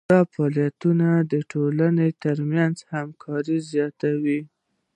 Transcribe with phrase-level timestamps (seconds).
[0.11, 4.41] دا فعالیتونه د ټولنې ترمنځ همکاري زیاتوي.